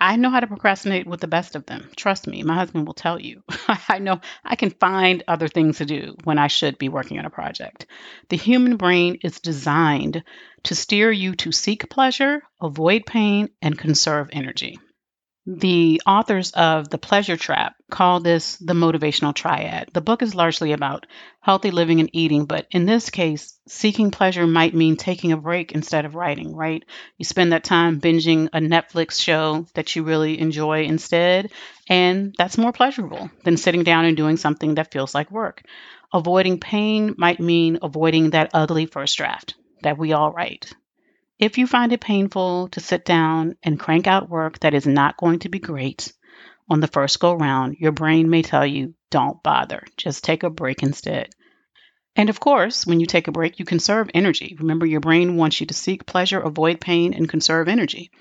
I 0.00 0.16
know 0.16 0.30
how 0.30 0.40
to 0.40 0.48
procrastinate 0.48 1.06
with 1.06 1.20
the 1.20 1.28
best 1.28 1.54
of 1.54 1.64
them. 1.64 1.88
Trust 1.94 2.26
me, 2.26 2.42
my 2.42 2.56
husband 2.56 2.88
will 2.88 2.94
tell 2.94 3.20
you. 3.20 3.44
I 3.88 4.00
know 4.00 4.20
I 4.44 4.56
can 4.56 4.70
find 4.70 5.22
other 5.28 5.46
things 5.46 5.78
to 5.78 5.84
do 5.84 6.16
when 6.24 6.38
I 6.38 6.48
should 6.48 6.76
be 6.76 6.88
working 6.88 7.20
on 7.20 7.24
a 7.24 7.30
project. 7.30 7.86
The 8.30 8.36
human 8.36 8.78
brain 8.78 9.18
is 9.22 9.38
designed 9.38 10.24
to 10.64 10.74
steer 10.74 11.12
you 11.12 11.36
to 11.36 11.52
seek 11.52 11.88
pleasure, 11.88 12.42
avoid 12.60 13.06
pain, 13.06 13.50
and 13.62 13.78
conserve 13.78 14.30
energy. 14.32 14.80
The 15.44 16.00
authors 16.06 16.52
of 16.52 16.88
The 16.88 16.98
Pleasure 16.98 17.36
Trap 17.36 17.74
call 17.90 18.20
this 18.20 18.56
the 18.58 18.74
motivational 18.74 19.34
triad. 19.34 19.90
The 19.92 20.00
book 20.00 20.22
is 20.22 20.36
largely 20.36 20.70
about 20.70 21.06
healthy 21.40 21.72
living 21.72 21.98
and 21.98 22.08
eating, 22.12 22.44
but 22.44 22.68
in 22.70 22.86
this 22.86 23.10
case, 23.10 23.58
seeking 23.66 24.12
pleasure 24.12 24.46
might 24.46 24.72
mean 24.72 24.96
taking 24.96 25.32
a 25.32 25.36
break 25.36 25.72
instead 25.72 26.04
of 26.04 26.14
writing, 26.14 26.54
right? 26.54 26.84
You 27.18 27.24
spend 27.24 27.50
that 27.50 27.64
time 27.64 28.00
binging 28.00 28.50
a 28.52 28.60
Netflix 28.60 29.20
show 29.20 29.66
that 29.74 29.96
you 29.96 30.04
really 30.04 30.38
enjoy 30.38 30.84
instead, 30.84 31.50
and 31.88 32.32
that's 32.38 32.56
more 32.56 32.72
pleasurable 32.72 33.28
than 33.42 33.56
sitting 33.56 33.82
down 33.82 34.04
and 34.04 34.16
doing 34.16 34.36
something 34.36 34.76
that 34.76 34.92
feels 34.92 35.12
like 35.12 35.32
work. 35.32 35.64
Avoiding 36.12 36.60
pain 36.60 37.16
might 37.18 37.40
mean 37.40 37.80
avoiding 37.82 38.30
that 38.30 38.50
ugly 38.54 38.86
first 38.86 39.16
draft 39.16 39.56
that 39.82 39.98
we 39.98 40.12
all 40.12 40.30
write. 40.30 40.72
If 41.42 41.58
you 41.58 41.66
find 41.66 41.92
it 41.92 42.00
painful 42.00 42.68
to 42.68 42.78
sit 42.78 43.04
down 43.04 43.56
and 43.64 43.76
crank 43.76 44.06
out 44.06 44.28
work 44.28 44.60
that 44.60 44.74
is 44.74 44.86
not 44.86 45.16
going 45.16 45.40
to 45.40 45.48
be 45.48 45.58
great 45.58 46.12
on 46.70 46.78
the 46.78 46.86
first 46.86 47.18
go 47.18 47.34
round, 47.34 47.78
your 47.80 47.90
brain 47.90 48.30
may 48.30 48.42
tell 48.42 48.64
you, 48.64 48.94
don't 49.10 49.42
bother, 49.42 49.82
just 49.96 50.22
take 50.22 50.44
a 50.44 50.50
break 50.50 50.84
instead. 50.84 51.30
And 52.14 52.30
of 52.30 52.38
course, 52.38 52.86
when 52.86 53.00
you 53.00 53.06
take 53.06 53.26
a 53.26 53.32
break, 53.32 53.58
you 53.58 53.64
conserve 53.64 54.08
energy. 54.14 54.56
Remember, 54.60 54.86
your 54.86 55.00
brain 55.00 55.36
wants 55.36 55.60
you 55.60 55.66
to 55.66 55.74
seek 55.74 56.06
pleasure, 56.06 56.38
avoid 56.38 56.80
pain, 56.80 57.12
and 57.12 57.28
conserve 57.28 57.66
energy. 57.66 58.12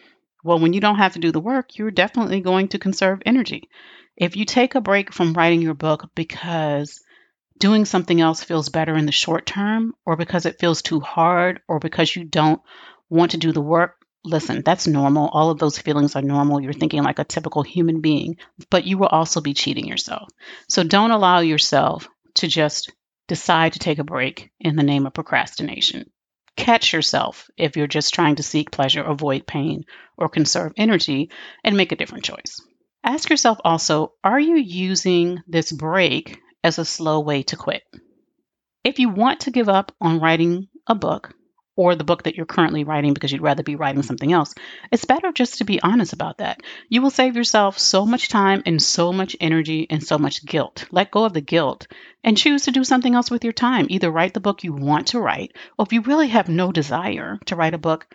Well, 0.43 0.57
when 0.57 0.73
you 0.73 0.81
don't 0.81 0.95
have 0.95 1.13
to 1.13 1.19
do 1.19 1.31
the 1.31 1.39
work, 1.39 1.77
you're 1.77 1.91
definitely 1.91 2.41
going 2.41 2.69
to 2.69 2.79
conserve 2.79 3.21
energy. 3.23 3.69
If 4.17 4.35
you 4.35 4.45
take 4.45 4.73
a 4.73 4.81
break 4.81 5.13
from 5.13 5.33
writing 5.33 5.61
your 5.61 5.75
book 5.75 6.09
because 6.15 6.99
doing 7.59 7.85
something 7.85 8.19
else 8.19 8.43
feels 8.43 8.69
better 8.69 8.95
in 8.95 9.05
the 9.05 9.11
short 9.11 9.45
term, 9.45 9.93
or 10.07 10.15
because 10.15 10.47
it 10.47 10.57
feels 10.59 10.81
too 10.81 11.01
hard, 11.01 11.59
or 11.67 11.77
because 11.77 12.15
you 12.15 12.23
don't 12.23 12.59
want 13.11 13.31
to 13.31 13.37
do 13.37 13.51
the 13.51 13.61
work, 13.61 13.97
listen, 14.23 14.63
that's 14.63 14.87
normal. 14.87 15.27
All 15.27 15.51
of 15.51 15.59
those 15.59 15.77
feelings 15.77 16.15
are 16.15 16.21
normal. 16.21 16.61
You're 16.61 16.73
thinking 16.73 17.03
like 17.03 17.19
a 17.19 17.23
typical 17.23 17.61
human 17.61 18.01
being, 18.01 18.37
but 18.69 18.85
you 18.85 18.97
will 18.97 19.07
also 19.07 19.41
be 19.41 19.53
cheating 19.53 19.85
yourself. 19.85 20.29
So 20.69 20.83
don't 20.83 21.11
allow 21.11 21.41
yourself 21.41 22.07
to 22.35 22.47
just 22.47 22.91
decide 23.27 23.73
to 23.73 23.79
take 23.79 23.99
a 23.99 24.03
break 24.03 24.51
in 24.59 24.75
the 24.75 24.83
name 24.83 25.05
of 25.05 25.13
procrastination. 25.13 26.09
Catch 26.55 26.93
yourself 26.93 27.49
if 27.57 27.77
you're 27.77 27.87
just 27.87 28.13
trying 28.13 28.35
to 28.35 28.43
seek 28.43 28.71
pleasure, 28.71 29.01
avoid 29.01 29.45
pain, 29.45 29.83
or 30.17 30.29
conserve 30.29 30.73
energy, 30.77 31.29
and 31.63 31.77
make 31.77 31.91
a 31.91 31.95
different 31.95 32.25
choice. 32.25 32.61
Ask 33.03 33.29
yourself 33.29 33.57
also 33.63 34.13
are 34.23 34.39
you 34.39 34.55
using 34.55 35.41
this 35.47 35.71
break 35.71 36.39
as 36.63 36.77
a 36.77 36.85
slow 36.85 37.21
way 37.21 37.43
to 37.43 37.55
quit? 37.55 37.83
If 38.83 38.99
you 38.99 39.09
want 39.09 39.41
to 39.41 39.51
give 39.51 39.69
up 39.69 39.91
on 39.99 40.19
writing 40.19 40.67
a 40.87 40.95
book, 40.95 41.33
or 41.81 41.95
the 41.95 42.03
book 42.03 42.21
that 42.21 42.35
you're 42.35 42.45
currently 42.45 42.83
writing 42.83 43.11
because 43.11 43.31
you'd 43.31 43.41
rather 43.41 43.63
be 43.63 43.75
writing 43.75 44.03
mm. 44.03 44.05
something 44.05 44.31
else, 44.31 44.53
it's 44.91 45.05
better 45.05 45.31
just 45.31 45.57
to 45.57 45.63
be 45.63 45.81
honest 45.81 46.13
about 46.13 46.37
that. 46.37 46.61
You 46.89 47.01
will 47.01 47.09
save 47.09 47.35
yourself 47.35 47.79
so 47.79 48.05
much 48.05 48.29
time 48.29 48.61
and 48.67 48.79
so 48.79 49.11
much 49.11 49.35
energy 49.41 49.87
and 49.89 50.03
so 50.03 50.19
much 50.19 50.45
guilt. 50.45 50.85
Let 50.91 51.09
go 51.09 51.25
of 51.25 51.33
the 51.33 51.41
guilt 51.41 51.87
and 52.23 52.37
choose 52.37 52.65
to 52.65 52.71
do 52.71 52.83
something 52.83 53.15
else 53.15 53.31
with 53.31 53.43
your 53.43 53.51
time. 53.51 53.87
Either 53.89 54.11
write 54.11 54.35
the 54.35 54.39
book 54.39 54.63
you 54.63 54.73
want 54.73 55.07
to 55.07 55.19
write, 55.19 55.53
or 55.79 55.85
if 55.87 55.91
you 55.91 56.01
really 56.01 56.27
have 56.27 56.47
no 56.47 56.71
desire 56.71 57.39
to 57.45 57.55
write 57.55 57.73
a 57.73 57.79
book, 57.79 58.05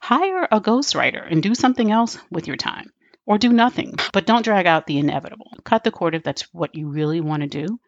hire 0.00 0.46
a 0.52 0.60
ghostwriter 0.60 1.26
and 1.26 1.42
do 1.42 1.54
something 1.54 1.90
else 1.90 2.18
with 2.30 2.46
your 2.46 2.58
time. 2.58 2.92
Or 3.24 3.38
do 3.38 3.54
nothing, 3.54 3.94
but 4.12 4.26
don't 4.26 4.44
drag 4.44 4.66
out 4.66 4.86
the 4.86 4.98
inevitable. 4.98 5.50
Cut 5.64 5.82
the 5.82 5.90
cord 5.90 6.14
if 6.14 6.22
that's 6.22 6.42
what 6.52 6.74
you 6.74 6.88
really 6.88 7.22
want 7.22 7.40
to 7.40 7.48
do 7.48 7.80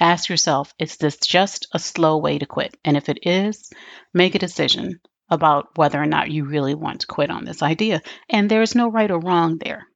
Ask 0.00 0.30
yourself, 0.30 0.74
is 0.78 0.96
this 0.96 1.18
just 1.18 1.68
a 1.74 1.78
slow 1.78 2.16
way 2.16 2.38
to 2.38 2.46
quit? 2.46 2.74
And 2.84 2.96
if 2.96 3.10
it 3.10 3.18
is, 3.26 3.70
make 4.14 4.34
a 4.34 4.38
decision 4.38 4.98
about 5.28 5.76
whether 5.76 6.02
or 6.02 6.06
not 6.06 6.30
you 6.30 6.46
really 6.46 6.74
want 6.74 7.02
to 7.02 7.06
quit 7.06 7.30
on 7.30 7.44
this 7.44 7.62
idea. 7.62 8.00
And 8.28 8.50
there 8.50 8.62
is 8.62 8.74
no 8.74 8.90
right 8.90 9.10
or 9.10 9.20
wrong 9.20 9.58
there. 9.58 9.86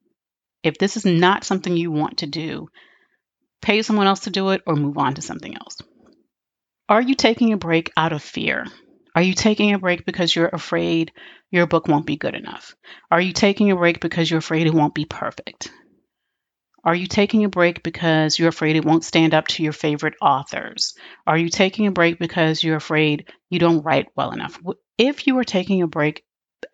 If 0.63 0.79
this 0.79 0.99
is 0.99 1.07
not 1.07 1.45
something 1.45 1.77
you 1.77 1.91
want 1.91 2.19
to 2.19 2.27
do, 2.27 2.69
pay 3.63 3.83
someone 3.83 4.07
else 4.07 4.21
to 4.21 4.31
do 4.31 4.51
it 4.51 4.63
or 4.67 4.77
move 4.77 4.99
on 4.99 5.15
to 5.15 5.23
something 5.23 5.57
else. 5.57 5.79
Are 6.89 7.01
you 7.01 7.15
taking 7.15 7.55
a 7.55 7.57
break 7.57 7.91
out 7.97 8.13
of 8.13 8.23
fear? 8.23 8.67
Are 9.15 9.23
you 9.23 9.33
taking 9.33 9.73
a 9.73 9.79
break 9.79 10.05
because 10.05 10.35
you're 10.35 10.49
afraid 10.49 11.13
your 11.51 11.67
book 11.67 11.89
won't 11.89 12.07
be 12.07 12.17
good 12.17 12.35
enough? 12.35 12.75
Are 13.11 13.21
you 13.21 13.33
taking 13.33 13.71
a 13.71 13.77
break 13.77 14.01
because 14.01 14.31
you're 14.31 14.39
afraid 14.39 14.67
it 14.67 14.75
won't 14.75 14.95
be 14.95 15.07
perfect? 15.07 15.71
Are 16.85 16.95
you 16.95 17.07
taking 17.07 17.45
a 17.45 17.49
break 17.49 17.83
because 17.83 18.39
you're 18.39 18.51
afraid 18.51 18.77
it 18.77 18.85
won't 18.85 19.05
stand 19.05 19.33
up 19.33 19.49
to 19.49 19.63
your 19.63 19.73
favorite 19.73 20.15
authors? 20.21 20.95
Are 21.27 21.39
you 21.39 21.49
taking 21.49 21.87
a 21.87 21.93
break 21.93 22.19
because 22.19 22.63
you're 22.63 22.77
afraid 22.77 23.33
you 23.49 23.59
don't 23.59 23.83
write 23.83 24.09
well 24.15 24.33
enough? 24.33 24.61
If 24.99 25.27
you 25.27 25.39
are 25.39 25.45
taking 25.45 25.81
a 25.81 25.87
break 25.87 26.25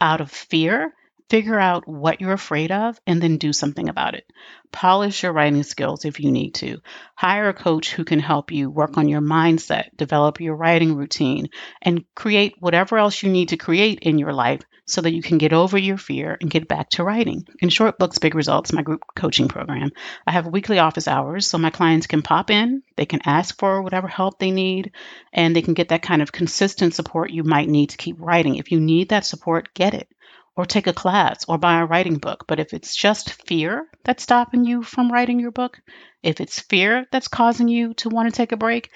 out 0.00 0.21
of 0.21 0.31
fear, 0.31 0.93
figure 1.31 1.59
out 1.59 1.87
what 1.87 2.21
you're 2.21 2.33
afraid 2.33 2.73
of 2.73 3.01
and 3.07 3.23
then 3.23 3.39
do 3.39 3.53
something 3.53 3.89
about 3.89 4.15
it. 4.15 4.25
Polish 4.73 5.23
your 5.23 5.33
writing 5.33 5.63
skills 5.63 6.05
if 6.05 6.19
you 6.19 6.33
need 6.33 6.55
to. 6.55 6.79
Hire 7.15 7.49
a 7.49 7.55
coach 7.55 7.93
who 7.93 8.05
can 8.05 8.19
help 8.19 8.51
you 8.51 8.69
work 8.69 8.99
on 8.99 9.09
your 9.09 9.21
mindset, 9.21 9.97
develop 9.97 10.41
your 10.41 10.57
writing 10.57 10.97
routine, 10.97 11.49
and 11.81 12.05
create 12.17 12.57
whatever 12.59 12.99
else 12.99 13.23
you 13.23 13.31
need 13.31 13.51
to 13.51 13.57
create 13.57 14.01
in 14.01 14.19
your 14.19 14.33
life 14.33 14.61
so 14.87 15.01
that 15.01 15.15
you 15.15 15.23
can 15.23 15.39
get 15.39 15.53
over 15.53 15.79
your 15.79 15.97
fear 15.97 16.37
and 16.41 16.51
get 16.51 16.67
back 16.67 16.91
to 16.91 17.05
writing. 17.05 17.47
In 17.61 17.69
Short 17.69 17.97
Books, 17.97 18.19
Big 18.19 18.35
Results, 18.35 18.73
my 18.73 18.83
group 18.83 19.03
coaching 19.15 19.47
program, 19.47 19.93
I 20.27 20.33
have 20.33 20.49
weekly 20.49 20.81
office 20.81 21.07
hours 21.07 21.47
so 21.47 21.59
my 21.59 21.71
clients 21.71 22.09
can 22.09 22.23
pop 22.23 22.51
in, 22.51 22.83
they 22.97 23.07
can 23.07 23.21
ask 23.25 23.57
for 23.57 23.83
whatever 23.83 24.09
help 24.09 24.41
they 24.41 24.51
need, 24.51 24.91
and 25.33 25.55
they 25.55 25.63
can 25.63 25.75
get 25.75 25.91
that 25.91 26.03
kind 26.03 26.23
of 26.23 26.33
consistent 26.33 26.95
support 26.95 27.31
you 27.31 27.45
might 27.45 27.69
need 27.69 27.91
to 27.91 27.97
keep 27.97 28.17
writing. 28.19 28.57
If 28.57 28.73
you 28.73 28.81
need 28.81 29.11
that 29.11 29.25
support, 29.25 29.73
get 29.75 29.95
it 29.95 30.09
or 30.57 30.66
take 30.66 30.87
a 30.87 30.92
class 30.92 31.45
or 31.49 31.59
buy 31.59 31.80
a 31.80 31.87
writing 31.87 32.19
book. 32.19 32.45
But 32.47 32.61
if 32.61 32.75
it's 32.75 32.95
just 32.95 33.47
fear 33.47 33.87
that's 34.04 34.23
stopping 34.23 34.64
you 34.64 34.83
from 34.83 35.12
writing 35.12 35.40
your 35.40 35.52
book, 35.52 35.80
if 36.23 36.40
it's 36.40 36.61
fear 36.61 37.07
that's 37.12 37.28
causing 37.28 37.69
you 37.69 37.95
to 37.95 38.09
want 38.09 38.28
to 38.28 38.37
take 38.37 38.52
a 38.52 38.57
break, 38.57 38.90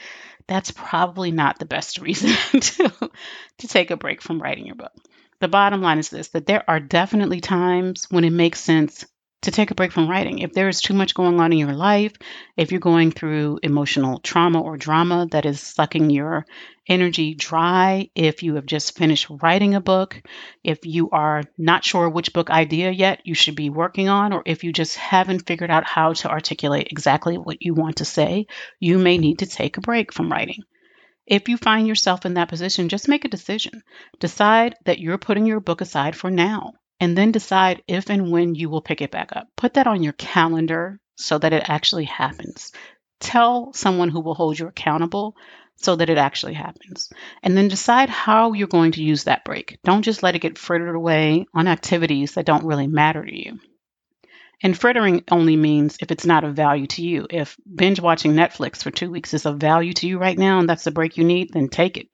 that's 0.46 0.70
probably 0.70 1.30
not 1.30 1.58
the 1.58 1.64
best 1.64 1.99
reason 2.00 2.30
to, 2.61 3.11
to 3.58 3.68
take 3.68 3.90
a 3.90 3.96
break 3.96 4.23
from 4.23 4.42
writing 4.42 4.66
your 4.66 4.76
book 4.76 4.92
the 5.40 5.49
bottom 5.49 5.82
line 5.82 5.99
is 5.99 6.08
this 6.08 6.28
that 6.28 6.46
there 6.46 6.64
are 6.68 6.80
definitely 6.80 7.40
times 7.40 8.06
when 8.11 8.25
it 8.25 8.30
makes 8.30 8.61
sense 8.61 9.04
to 9.42 9.50
take 9.50 9.70
a 9.70 9.75
break 9.75 9.92
from 9.92 10.08
writing. 10.08 10.38
If 10.38 10.54
there 10.54 10.68
is 10.68 10.80
too 10.80 10.94
much 10.94 11.14
going 11.14 11.38
on 11.38 11.52
in 11.52 11.58
your 11.58 11.75
life, 11.75 12.14
if 12.56 12.73
you're 12.73 12.80
going 12.80 13.12
through 13.12 13.61
emotional 13.62 14.18
trauma 14.20 14.62
or 14.62 14.78
drama 14.78 15.26
that 15.32 15.44
is 15.44 15.61
sucking 15.61 16.08
your 16.08 16.46
energy 16.88 17.35
dry, 17.35 18.11
if 18.14 18.43
you 18.43 18.57
have 18.57 18.67
just 18.67 18.97
finished 18.97 19.26
writing 19.31 19.75
a 19.75 19.81
book, 19.81 20.23
if 20.62 20.85
you 20.85 21.11
are 21.11 21.43
not 21.57 21.85
sure 21.85 22.09
which 22.09 22.33
book 22.33 22.50
idea 22.50 22.91
yet 22.91 23.21
you 23.25 23.35
should 23.35 23.57
be 23.57 23.71
working 23.71 24.09
on, 24.09 24.33
or 24.33 24.43
if 24.47 24.64
you 24.64 24.73
just 24.73 24.97
haven't 24.97 25.47
figured 25.47 25.71
out 25.71 25.85
how 25.85 26.12
to 26.12 26.31
articulate 26.31 26.88
exactly 26.91 27.38
what 27.38 27.62
you 27.62 27.75
want 27.75 27.97
to 27.97 28.05
say, 28.05 28.47
you 28.81 28.99
may 28.99 29.19
need 29.19 29.38
to 29.38 29.47
take 29.47 29.76
a 29.76 29.83
break 29.83 30.12
from 30.12 30.31
writing. 30.31 30.62
If 31.26 31.49
you 31.49 31.57
find 31.57 31.88
yourself 31.88 32.26
in 32.26 32.35
that 32.35 32.50
position, 32.50 32.91
just 32.91 33.09
make 33.09 33.25
a 33.25 33.29
decision. 33.29 33.83
Decide 34.21 34.75
that 34.85 34.99
you're 34.99 35.19
putting 35.19 35.47
your 35.47 35.61
book 35.61 35.81
aside 35.81 36.14
for 36.14 36.31
now, 36.31 36.75
and 37.00 37.17
then 37.17 37.33
decide 37.33 37.83
if 37.88 38.11
and 38.11 38.31
when 38.31 38.55
you 38.55 38.69
will 38.69 38.83
pick 38.83 39.00
it 39.00 39.11
back 39.11 39.35
up. 39.35 39.49
Put 39.57 39.75
that 39.75 39.87
on 39.87 40.03
your 40.03 40.12
calendar 40.12 41.00
so 41.17 41.38
that 41.38 41.53
it 41.53 41.64
actually 41.67 42.05
happens. 42.05 42.73
Tell 43.21 43.73
someone 43.73 44.11
who 44.11 44.21
will 44.21 44.35
hold 44.35 44.59
you 44.59 44.67
accountable 44.67 45.35
so 45.76 45.97
that 45.97 46.11
it 46.11 46.19
actually 46.19 46.54
happens. 46.54 47.11
And 47.43 47.57
then 47.57 47.69
decide 47.69 48.09
how 48.09 48.52
you're 48.52 48.69
going 48.69 48.93
to 48.93 49.02
use 49.02 49.25
that 49.25 49.45
break. 49.45 49.78
Don't 49.85 50.02
just 50.02 50.23
let 50.23 50.35
it 50.35 50.40
get 50.40 50.59
frittered 50.59 50.95
away 50.95 51.47
on 51.54 51.69
activities 51.69 52.33
that 52.35 52.47
don't 52.47 52.64
really 52.64 52.87
matter 52.87 53.25
to 53.25 53.37
you. 53.37 53.59
And 54.62 54.78
frittering 54.78 55.25
only 55.31 55.57
means 55.57 55.99
if 56.00 56.11
it's 56.11 56.25
not 56.25 56.45
of 56.45 56.54
value 56.54 56.87
to 56.87 57.02
you. 57.02 57.26
If 57.28 57.57
binge 57.73 58.00
watching 58.00 58.33
Netflix 58.33 58.83
for 58.83 58.90
two 58.90 59.11
weeks 59.11 59.35
is 59.35 59.45
of 59.45 59.59
value 59.59 59.93
to 59.95 60.07
you 60.07 60.19
right 60.19 60.38
now 60.38 60.59
and 60.59 60.69
that's 60.69 60.85
the 60.85 60.90
break 60.90 61.19
you 61.19 61.25
need, 61.25 61.52
then 61.52 61.69
take 61.69 61.99
it. 61.99 62.07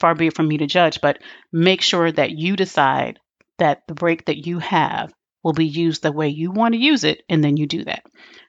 Far 0.00 0.14
be 0.14 0.26
it 0.26 0.34
from 0.34 0.48
me 0.48 0.58
to 0.58 0.66
judge, 0.66 1.00
but 1.00 1.18
make 1.52 1.80
sure 1.80 2.10
that 2.10 2.32
you 2.32 2.56
decide 2.56 3.20
that 3.58 3.82
the 3.86 3.94
break 3.94 4.24
that 4.24 4.46
you 4.46 4.58
have 4.58 5.12
will 5.44 5.52
be 5.52 5.66
used 5.66 6.02
the 6.02 6.10
way 6.10 6.28
you 6.28 6.50
want 6.50 6.74
to 6.74 6.80
use 6.80 7.04
it, 7.04 7.22
and 7.28 7.42
then 7.44 7.56
you 7.56 7.66
do 7.66 7.84
that. 7.84 8.04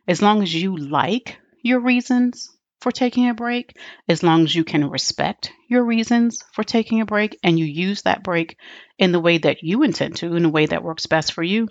As 0.08 0.22
long 0.22 0.42
as 0.42 0.54
you 0.54 0.76
like 0.78 1.38
your 1.62 1.80
reasons 1.80 2.50
for 2.84 2.92
taking 2.92 3.30
a 3.30 3.34
break, 3.34 3.78
as 4.10 4.22
long 4.22 4.44
as 4.44 4.54
you 4.54 4.66
can 4.66 4.90
respect 4.90 5.52
your 5.70 5.84
reasons 5.84 6.44
for 6.52 6.64
taking 6.64 7.00
a 7.00 7.06
break 7.06 7.40
and 7.42 7.58
you 7.58 7.66
use 7.66 8.02
that 8.02 8.24
break 8.24 8.58
in 9.00 9.14
the 9.14 9.20
way 9.20 9.38
that 9.38 9.64
you 9.64 9.84
intend 9.84 10.18
to, 10.18 10.36
in 10.36 10.44
a 10.44 10.50
way 10.50 10.66
that 10.66 10.84
works 10.84 11.06
best 11.06 11.32
for 11.32 11.42
you, 11.42 11.70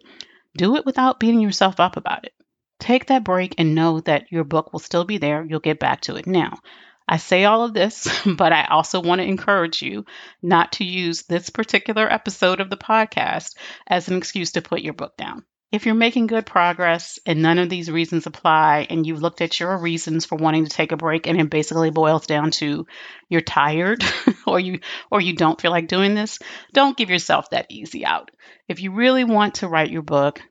do 0.56 0.76
it 0.76 0.86
without 0.86 1.20
beating 1.20 1.40
yourself 1.40 1.78
up 1.80 1.98
about 1.98 2.24
it. 2.24 2.32
Take 2.80 3.06
that 3.06 3.24
break 3.24 3.54
and 3.58 3.74
know 3.74 4.00
that 4.00 4.32
your 4.32 4.42
book 4.42 4.72
will 4.72 4.80
still 4.80 5.04
be 5.04 5.18
there. 5.18 5.44
You'll 5.44 5.60
get 5.60 5.78
back 5.78 6.00
to 6.02 6.16
it. 6.16 6.26
Now, 6.26 6.58
I 7.06 7.18
say 7.18 7.44
all 7.44 7.62
of 7.62 7.74
this, 7.74 8.08
but 8.26 8.52
I 8.52 8.64
also 8.64 9.00
want 9.00 9.20
to 9.20 9.26
encourage 9.26 9.82
you 9.82 10.06
not 10.42 10.72
to 10.72 10.84
use 10.84 11.24
this 11.24 11.50
particular 11.50 12.10
episode 12.10 12.60
of 12.60 12.70
the 12.70 12.76
podcast 12.78 13.54
as 13.86 14.08
an 14.08 14.16
excuse 14.16 14.52
to 14.52 14.62
put 14.62 14.80
your 14.80 14.94
book 14.94 15.16
down. 15.18 15.44
If 15.72 15.86
you're 15.86 15.94
making 15.94 16.26
good 16.26 16.44
progress 16.44 17.18
and 17.24 17.40
none 17.40 17.58
of 17.58 17.70
these 17.70 17.90
reasons 17.90 18.26
apply, 18.26 18.86
and 18.90 19.06
you've 19.06 19.22
looked 19.22 19.40
at 19.40 19.58
your 19.58 19.78
reasons 19.78 20.26
for 20.26 20.36
wanting 20.36 20.64
to 20.64 20.70
take 20.70 20.92
a 20.92 20.98
break, 20.98 21.26
and 21.26 21.40
it 21.40 21.48
basically 21.48 21.90
boils 21.90 22.26
down 22.26 22.50
to 22.52 22.86
you're 23.30 23.40
tired 23.40 24.04
or 24.46 24.60
you 24.60 24.80
or 25.10 25.22
you 25.22 25.34
don't 25.34 25.58
feel 25.58 25.70
like 25.70 25.88
doing 25.88 26.14
this, 26.14 26.38
don't 26.74 26.96
give 26.96 27.08
yourself 27.08 27.48
that 27.50 27.66
easy 27.70 28.04
out. 28.04 28.30
If 28.68 28.82
you 28.82 28.92
really 28.92 29.24
want 29.24 29.56
to 29.56 29.68
write 29.68 29.90
your 29.90 30.02
book, 30.02 30.42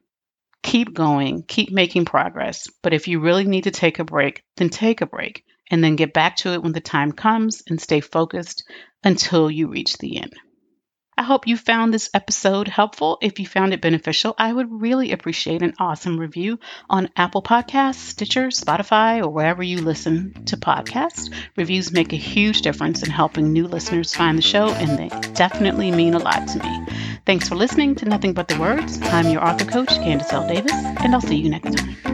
keep 0.63 0.91
going, 0.91 1.43
keep 1.43 1.71
making 1.71 2.05
progress. 2.05 2.67
But 2.81 2.93
if 2.93 3.07
you 3.07 3.19
really 3.19 3.45
need 3.45 3.65
to 3.65 3.71
take 3.71 3.99
a 3.99 4.03
break, 4.03 4.43
then 4.57 4.69
take 4.69 5.01
a 5.01 5.05
break 5.05 5.45
and 5.69 5.83
then 5.83 5.97
get 5.97 6.13
back 6.13 6.37
to 6.37 6.53
it 6.53 6.63
when 6.63 6.73
the 6.73 6.81
time 6.81 7.11
comes 7.11 7.61
and 7.67 7.79
stay 7.79 7.99
focused 7.99 8.63
until 9.03 9.51
you 9.51 9.67
reach 9.67 9.99
the 9.99 10.17
end. 10.17 10.33
I 11.21 11.23
hope 11.23 11.45
you 11.45 11.55
found 11.55 11.93
this 11.93 12.09
episode 12.15 12.67
helpful. 12.67 13.19
If 13.21 13.39
you 13.39 13.45
found 13.45 13.75
it 13.75 13.79
beneficial, 13.81 14.33
I 14.39 14.51
would 14.51 14.81
really 14.81 15.11
appreciate 15.11 15.61
an 15.61 15.75
awesome 15.77 16.19
review 16.19 16.57
on 16.89 17.11
Apple 17.15 17.43
Podcasts, 17.43 17.97
Stitcher, 17.97 18.47
Spotify, 18.47 19.21
or 19.21 19.29
wherever 19.29 19.61
you 19.61 19.81
listen 19.81 20.45
to 20.45 20.57
podcasts. 20.57 21.31
Reviews 21.55 21.91
make 21.91 22.11
a 22.11 22.15
huge 22.15 22.63
difference 22.63 23.03
in 23.03 23.11
helping 23.11 23.53
new 23.53 23.67
listeners 23.67 24.15
find 24.15 24.35
the 24.35 24.41
show, 24.41 24.69
and 24.69 24.97
they 24.97 25.09
definitely 25.33 25.91
mean 25.91 26.15
a 26.15 26.19
lot 26.19 26.47
to 26.47 26.57
me. 26.57 26.87
Thanks 27.27 27.47
for 27.47 27.53
listening 27.53 27.93
to 27.97 28.05
Nothing 28.05 28.33
But 28.33 28.47
the 28.47 28.59
Words. 28.59 28.99
I'm 29.03 29.29
your 29.29 29.45
author 29.47 29.65
coach, 29.65 29.89
Candace 29.89 30.33
L. 30.33 30.47
Davis, 30.47 30.73
and 30.73 31.13
I'll 31.13 31.21
see 31.21 31.35
you 31.35 31.51
next 31.51 31.77
time. 31.77 32.10